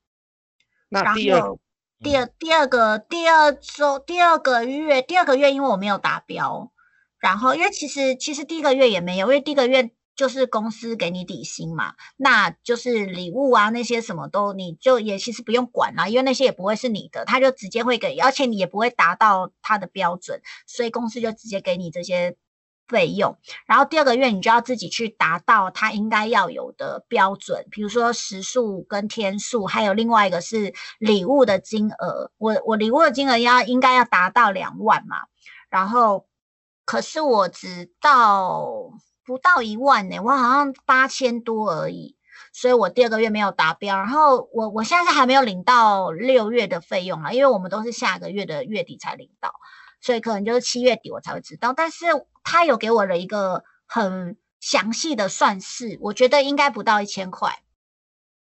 [0.87, 1.57] 那第二。
[2.03, 6.71] 第二第二个第二周第二个月第二个月，因为我没有达标，
[7.19, 22.35] 然后因为其实其实第一个月也没有，因为第一个月就是公司给你底薪嘛，那就是礼物啊那些什么都你就也其实不用管啦，因为那些也不会是你的，他就直接会给，而且你也不会达到他的标准，所以公司就直接给你这些。
[22.91, 32.29] 费用，然后第二个月你就要自己去达到它应该要有的标准，比如说时数跟天数，还有另外一个是礼物的金额。
[32.37, 35.15] 我我礼物的金额要应该要达到两万嘛，
[35.69, 36.27] 然后
[36.83, 38.91] 可是我只到
[39.23, 42.17] 不到一万呢，我好像八千多而已，
[42.51, 43.95] 所以我第二个月没有达标。
[43.97, 49.53] 然后我我现在是还没有领到六月的费用啊，因为我们都是下个月的月底才领到。
[50.03, 52.07] 所以可能就是七月底我才会知道，但是
[52.43, 57.61] 他有给我了一个很详细的算式，我觉得应该不到一千块。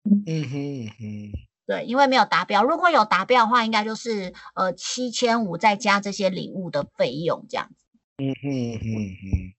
[0.03, 1.31] 嗯哼嗯哼，
[1.65, 7.85] 对，因为没有达标，如果有达标的话，应该就是呃七千五再加这些礼物的费用这样子。
[8.17, 9.53] 嗯哼嗯哼，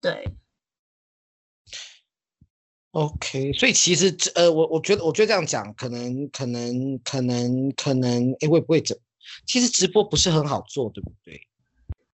[0.00, 0.28] 对。
[2.90, 8.98] OK，所以其实呃我我觉得我觉得这样讲可能可能可能可能诶会不会整？
[9.46, 11.40] 其实直播不是很好做，对不对？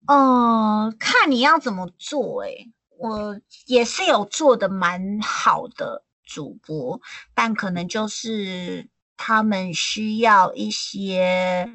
[0.06, 2.42] 哦、呃，看你要怎么做。
[2.42, 7.00] 诶，我也是有做的蛮好的主播，
[7.34, 11.70] 但可能就是他们需要一些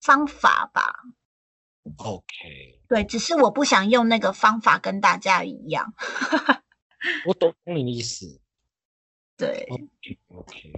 [0.00, 0.94] 方法吧。
[1.96, 5.92] OK，对，只是我不想用那个方法跟大家一样。
[7.26, 8.40] 我懂你的意思。
[9.40, 10.72] 对，OK OK。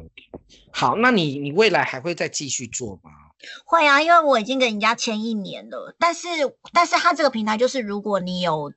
[0.73, 3.11] 好，那你你未来还会再继续做吗？
[3.65, 6.29] 会啊，因为我已经跟人家签一年了，但是
[6.73, 8.73] 但是他这个平台就是，如果你有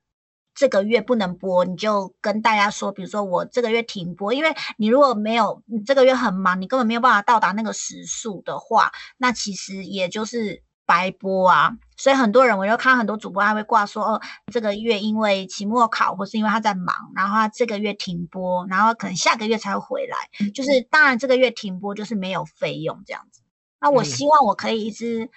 [0.55, 11.77] 这个月不能播，你就跟大家说，比如说我这个月停播，因为你如果没有你这个月很忙，你根本没有办法到达那个时速的话，那其实也就是白播啊。
[11.97, 14.21] 所以很多人，我就看很多主播还会挂说，哦，
[14.51, 20.17] 这个月因为期末考或是因为他在忙，然后他这个月停播，然后可能下个月才会回来。
[20.51, 23.41] 就是当然这个月停播就是没有费用这样子。
[23.79, 25.29] 那我希望我可以一直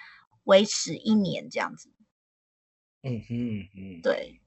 [0.43, 1.89] 维持一年这样子。
[3.01, 4.41] 嗯嗯嗯，对，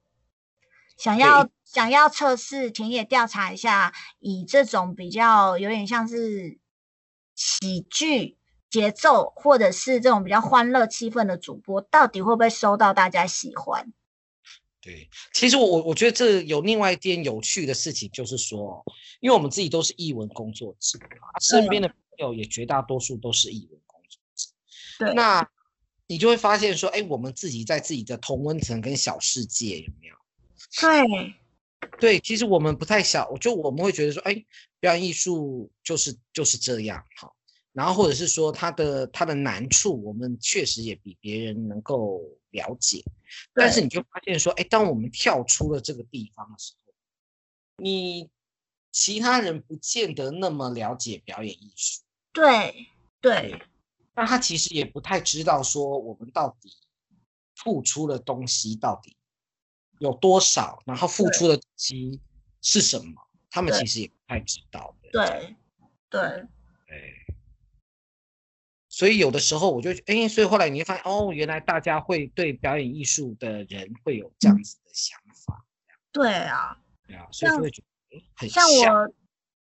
[0.99, 6.59] 想要想要测试田野调查一下，以这种比较有点像是
[7.35, 8.37] 喜剧
[8.73, 13.93] 节奏，或者是这种比较欢乐气氛的主播，到底会不会收到大家喜欢？
[14.81, 18.85] 对，其实我我觉得这有另外一件有趣的事情，就是说，
[19.20, 20.99] 因为我们自己都是艺文工作者，
[21.41, 23.81] 身边的朋友也绝大多数都是艺文。
[24.99, 25.49] 对，那
[26.07, 30.14] 你就会发现说，哎，我们自己在自己的同温层跟小世界有没有？
[30.81, 31.35] 对，
[31.99, 34.45] 对，其实我们不太小，就我们会觉得说，哎，
[34.79, 37.35] 表演艺术就是就是这样，好，
[37.73, 42.20] 然后或者是说它的它的难处，我们确实也比别人能够
[42.51, 43.03] 了解，
[43.55, 46.93] 但是你就发现说，哎，当我们跳出了这个地方的时候，
[47.77, 48.31] 你
[48.91, 52.03] 其他人不见得那么了解表演艺术。
[52.33, 52.89] 对。
[53.23, 53.57] 对，
[54.16, 56.68] 那他其实也不太知道说我们到底
[57.55, 59.16] 付出的东西到底
[60.01, 62.20] 有多少，然后付出的东西
[62.62, 63.12] 是什么，
[63.49, 65.11] 他们其实也不太知道的。
[65.12, 65.57] 对，
[66.11, 66.20] 对，
[66.89, 67.22] 对。
[68.95, 75.64] 所以有的时候我就哎，所以后来你会发现哦，原来大家会对表演艺术的人会有这样子的想法。
[76.12, 76.76] 对啊，
[77.07, 78.95] 对啊，所以就会觉得很像，像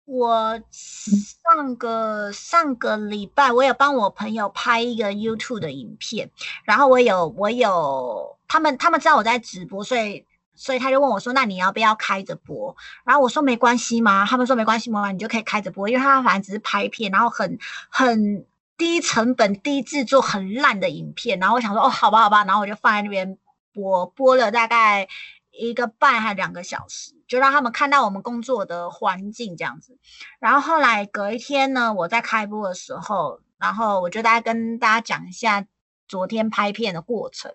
[0.04, 6.28] 我，我上个上个礼拜我有帮我朋友拍一个 YouTube 的影片，
[6.64, 17.56] 然后我有我有他们他们知道我在直播，所以所以他就问我说：“那你要不要开着播？”然后我说：“没关系吗？”他们说：“没关系嘛，你就可以开着播，因为他反正只是拍片，然后很
[17.88, 18.44] 很。”
[18.76, 23.38] 低成本、低制作、很烂的影片，然后我想说，哦，好吧，好吧，然后我就放在那边
[23.72, 25.08] 播，播了大概
[25.52, 29.98] 一个半还两个小时，就让他们看到我们工作的环境这样子。
[30.40, 35.66] 然后后来隔一天呢，我在开播的时候，然后我就大概跟大家讲一下
[36.08, 37.54] 昨天拍片的过程，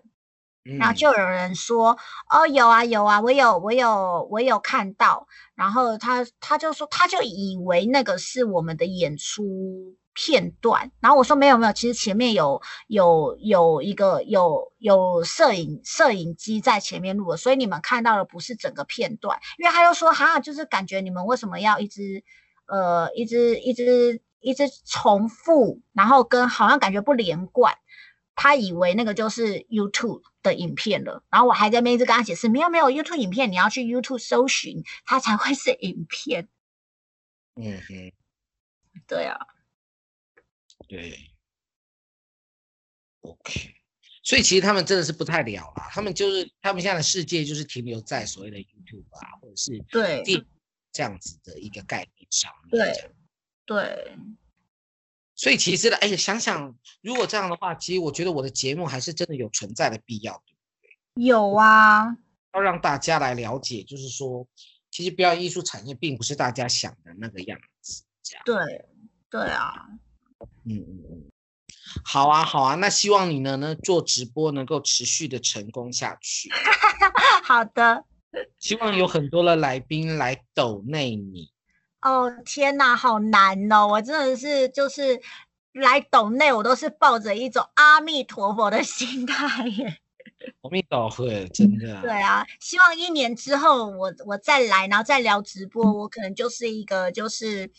[0.64, 1.98] 嗯、然后就有人说，
[2.30, 5.26] 哦，有啊，有啊，我有，我有，我有看到。
[5.54, 9.96] 然后他他就说，他就以为那个是我们的演出。
[10.12, 19.38] 片段，然后我说没有没有，其实前面有有有一个有有摄影摄影机在前面录的，所以你们看到的不是整个片段。
[19.58, 22.24] 因为他又说哈，就是感觉你们为什么要一直
[22.66, 27.78] 呃一直一直一直重复，然后跟好像感觉不连贯。
[28.34, 36.48] 他以为那个就是 YouTube 的影片了，然后我还在那边一直跟他解释，没有没有 YouTube 影片，你要去 YouTube 搜寻，它才会是影片。
[37.56, 38.12] 嗯哼，
[39.06, 39.38] 对啊。
[40.90, 41.30] 对
[43.20, 43.76] ，OK，
[44.24, 45.88] 所以其实他们真的是不太了啦。
[45.92, 50.24] 他们就是他们现在的世界就是停留在所谓的 YouTube 啊，或者是对
[50.90, 52.70] 这样子的一个概念上面。
[52.70, 53.10] 对
[53.64, 54.18] 对，
[55.36, 61.24] 所以其实呢，哎呀，想想如果这样的话，其实我觉得我的节目还是真的有存在的必要，对不对？
[61.28, 62.16] 有啊，
[62.52, 64.44] 要让大家来了解，就是说，
[64.90, 68.42] 其实表演艺术产业并不是大家想的那个样子，这样。
[68.44, 68.84] 对
[69.30, 69.86] 对啊。
[70.78, 71.30] 嗯嗯嗯，
[72.04, 76.48] 好啊好啊，那希望你呢呢做直播能够持续的成功下去。
[77.42, 78.04] 好的，
[78.58, 81.50] 希望有很多的来宾来抖内你。
[82.02, 83.86] 哦天哪，好难哦！
[83.86, 85.20] 我真的是就是
[85.72, 89.98] 来抖内，我都是抱着一种阿弥陀佛的心态耶。
[90.62, 92.00] 阿弥陀佛，真的。
[92.00, 97.70] 对啊，希望一年之后我我再来，然后再聊直播，我可能就是一个就是。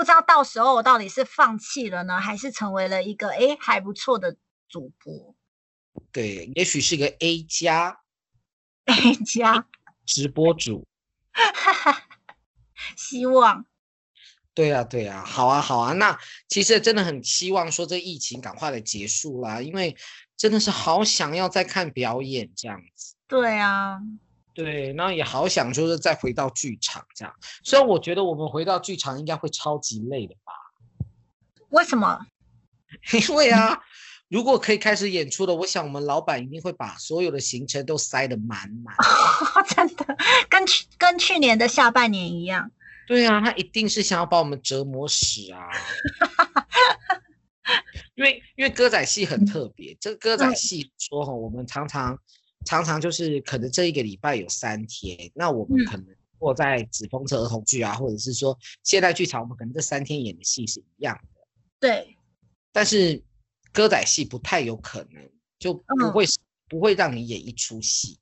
[0.00, 4.34] 不知道到时候我到底是放弃了呢，还是成为了一个诶还不错的
[4.66, 5.36] 主播？
[6.10, 8.00] 对，也许是个 A 加
[8.86, 9.66] ，A 加
[10.06, 10.86] 直播主。
[12.96, 13.66] 希望。
[14.54, 15.92] 对呀、啊，对呀、啊，好啊，好啊。
[15.92, 19.94] 那其实真的很希望说这疫情赶快的结束啦，因为
[20.34, 23.14] 真的是好想要再看表演这样子。
[23.28, 24.00] 对啊。
[24.52, 27.34] 对，然后也好想就是再回到剧场这样，
[27.64, 30.52] 虽然我觉得我们回到剧场应该会超级累的吧？
[31.70, 32.26] 为什么？
[33.28, 33.80] 因为啊，
[34.28, 38.94] 如果可以开始演出了，我想我们老板一定会把所有的行程都塞得满满。
[38.96, 40.16] 哦， 真的，
[40.48, 42.70] 跟去跟去年的下半年一样。
[43.06, 45.68] 对啊，他一定是想要把我们折磨死啊！
[48.16, 52.18] 因为因为歌仔戏很特别，这个歌仔戏说哈，我们常常。
[52.66, 56.06] 常常就是可能这一个礼拜有三天，那我们可能
[56.38, 61.40] 或在纸风车儿童剧啊，嗯、或者是说现代剧场，我们可能这三天演的戏是一样的。
[61.80, 62.16] 对。
[62.70, 63.22] 但是
[63.72, 66.36] 歌仔戏不太有可能，就不会、嗯、
[66.68, 68.18] 不会让你演一出戏，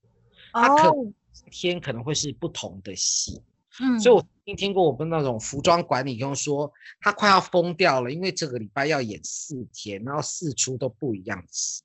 [0.53, 1.15] 它可能
[1.51, 3.43] 天可能会是不同的戏。
[3.81, 3.99] 嗯。
[3.99, 11.83] 所以我听听过我们那种服装管理跟我说，他快要疯掉了，因为这个礼拜要演四天，然后四出都不一样的戏，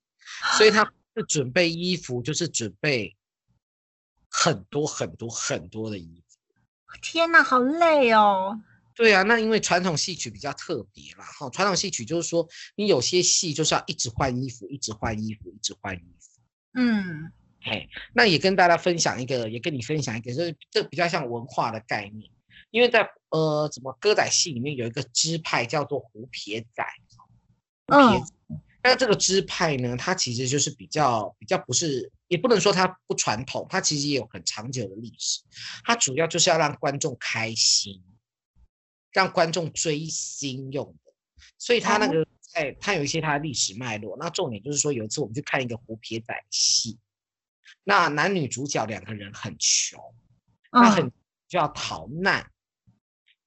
[0.58, 0.88] 所以他。
[1.16, 3.16] 是准备衣服，就是准备
[4.30, 6.38] 很多很多很多的衣服。
[7.01, 8.59] 天哪，好累哦！
[8.95, 16.39] 对啊，那因为传统戏曲比较特别啦，哈，传统戏曲就是说，你有些戏就是要一直换衣服，一直换衣服，一直换衣服。
[16.74, 22.30] 嗯，嘿，那也跟大家分享一个，也跟你分享一个，就是这比较像文化的概念，
[22.70, 26.86] 因为在呃，什么歌仔戏里面有一个支派叫做胡撇仔，
[27.88, 28.34] 胡撇仔。
[28.49, 35.42] 嗯那这个支派呢，它其实就是比较比较不是，也不能说它不传统，它其实也有很长久的历史。
[35.86, 38.04] 它主要就是要让观众开心，
[39.14, 41.14] 让观众追星用的。
[41.58, 44.18] 所以它那个在它有一些它的历史脉络。
[44.20, 47.00] 那重点就是说，有一次我们去看一个胡撇仔戏，
[47.86, 50.00] 那男女主角两个人很穷，
[50.72, 51.10] 那很
[51.48, 52.52] 就要逃难，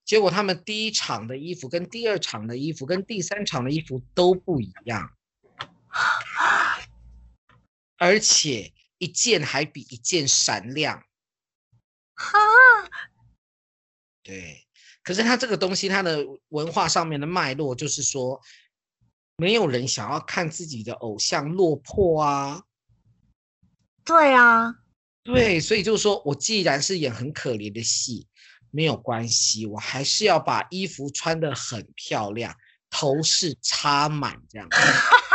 [0.04, 5.10] 结果他们第一场的衣服跟第二场的衣服跟第三场的衣服都不一样，
[7.98, 11.02] 而且一件还比一件闪亮。
[12.14, 12.38] 哈，
[14.22, 14.66] 对，
[15.02, 18.40] 可是他这个东西，它的文化上面的脉络就是说，
[19.36, 22.62] 没有人想要看自己的偶像落魄啊。
[24.04, 24.76] 对啊，
[25.24, 28.26] 对，所以就是说我既然是演很可怜的戏，
[28.70, 32.56] 没有关系，我还是要把衣服穿得很漂亮，
[32.88, 34.68] 头饰插满这样。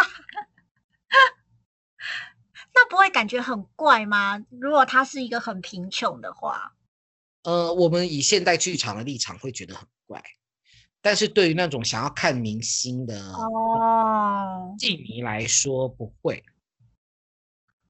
[2.73, 4.43] 那不会感觉很怪吗？
[4.49, 6.73] 如果他是一个很贫穷的话，
[7.43, 10.23] 呃，我们以现代剧场的立场会觉得很怪，
[11.01, 16.43] 但是对于那种想要看明星的哦戏迷来说不会。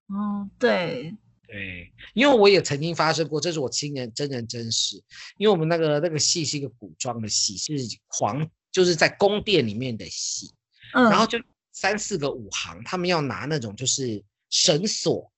[0.08, 1.16] 哦，对
[1.48, 5.04] 对，因为我也曾经发生过，这是我亲人真人真事。
[5.38, 7.74] 因为我们那个那个戏是一个古装的戏，是
[8.08, 10.54] 皇，就是在宫殿里面的戏，
[10.94, 11.38] 嗯，然后就
[11.72, 14.24] 三四个武行，他们要拿那种就是。
[14.52, 15.32] 绳索，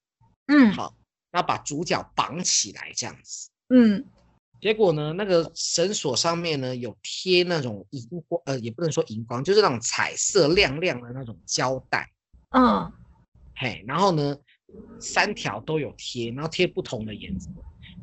[0.48, 0.94] 嗯，好，
[1.32, 4.04] 然后把主角绑起来这样子，嗯，
[4.60, 12.12] 结果呢，那个绳索上面呢有贴那种荧光，呃，也不能说荧光，就是那种彩色亮亮的那种胶带，
[12.50, 12.92] 嗯，
[13.56, 14.36] 嘿，然后呢，
[15.00, 17.50] 三条都有贴，然后贴不同的颜色，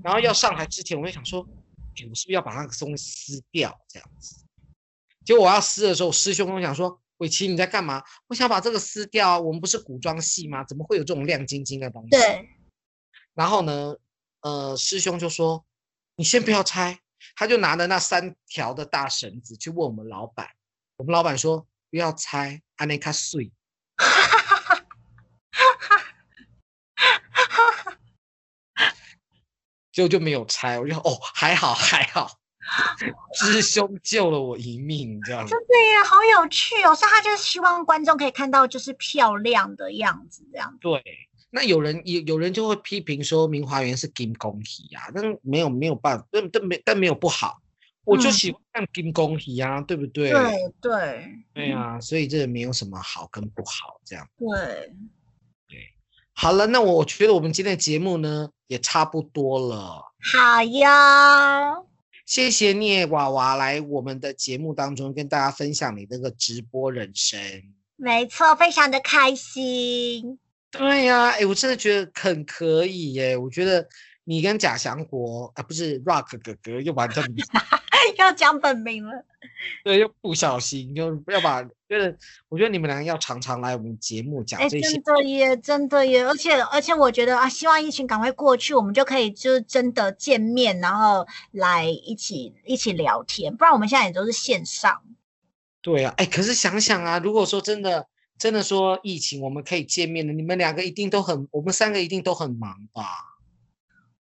[0.02, 1.44] 然后要上台之前，我就想说，
[1.96, 4.44] 哎，我是不是要把那个东西撕掉这样子？
[5.24, 7.00] 结果我要撕的时候，师兄跟我讲说。
[7.20, 8.02] 玮琪，你在干嘛？
[8.28, 9.38] 我想把这个撕掉。
[9.38, 10.64] 我们不是古装戏吗？
[10.64, 12.08] 怎么会有这种亮晶晶的东西？
[12.10, 12.48] 对。
[13.34, 13.94] 然后呢，
[14.40, 15.66] 呃，师兄就说
[16.16, 17.00] ：“你先不要拆。”
[17.36, 20.48] 他就拿着那三条的大绳子去问我们老板。
[20.96, 23.52] 我们老板说：“不要拆，安内卡碎。
[24.00, 25.66] ”哈哈哈
[26.96, 27.12] 哈
[27.48, 27.98] 哈
[28.74, 28.94] 哈！
[29.92, 30.80] 就就没有拆。
[30.80, 32.39] 我就：“哦，还好，还好。”
[33.34, 35.50] 师兄救了我一命，这样子。
[35.50, 36.94] 真的耶，好有趣哦！
[36.94, 40.78] 所以他就是希望观众可以看到就是漂亮的样子，这样子。
[40.80, 41.02] 对，
[41.50, 47.60] 那有人有有人就会批评说明华园是金光戏啊，但没有没有办法，但但没但没有不好，
[48.04, 50.30] 我就喜欢看金光戏啊，对不对？
[50.30, 54.24] 对对对啊，所以这没有什么好跟不好，这样。
[54.38, 54.48] 对
[55.68, 55.78] 对，
[56.34, 60.04] 好了，那我觉得我们今天的节目呢也差不多了。
[60.32, 61.89] 好呀。
[62.30, 67.40] 谢谢聂娃娃来我们的节目当中跟大家分享你那个直播人生。
[67.96, 70.38] 没错，非常的开心。
[70.70, 73.36] 对呀、啊，哎，我真的觉得很可以耶。
[73.36, 73.84] 我觉得
[74.22, 77.50] 你跟贾祥国啊，不是 Rock 哥哥又把这名字
[78.20, 79.24] 要讲本名了。
[79.84, 82.16] 对，又不小心就要把，就是
[82.48, 84.80] 我觉得你们两个要常常来我们节目讲这些。
[84.80, 95.02] 真的耶，真的耶，而且而且我觉得啊，希望疫情赶快过去，我们就可以就是真的见面，然后来一起一起聊天，不然我们现在也都是线上。
[95.82, 98.06] 对啊，哎，可是想想啊，如果说真的
[98.38, 103.02] 真的说疫情我们可以见面的，你们两个一定都很，我们三个一定都很忙吧？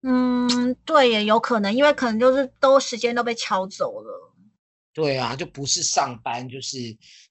[0.01, 4.33] 嗯，对，也有可能，因为可能就是都时间都被敲走了。
[4.93, 6.77] 对啊，就不是上班，就是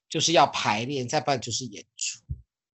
[0.09, 2.19] 就是要排练，再不然就是演出。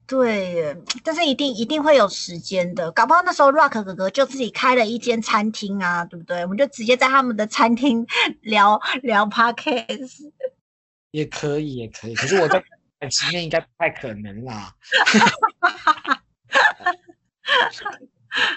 [0.08, 6.42] 对耶，但是一定一定会有时间的，搞不好那时候 Rock 哥哥就自己开了一间餐厅啊，对不对？
[6.44, 8.06] 我们就直接在他们的餐厅
[8.42, 10.32] 聊聊 Podcast。
[11.12, 12.64] 也可以，也可以，可是我在
[13.00, 14.76] 短期内应该不太可能啦。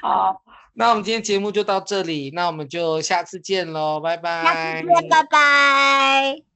[0.02, 0.42] 好，
[0.78, 4.44] 那我们今天节目就到这里，那我们就下次见喽，拜拜。
[4.44, 6.47] 下次见，拜拜。